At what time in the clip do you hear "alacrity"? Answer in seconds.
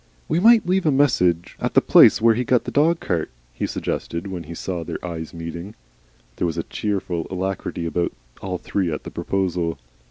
7.29-7.85